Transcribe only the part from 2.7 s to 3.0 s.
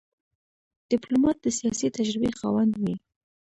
وي.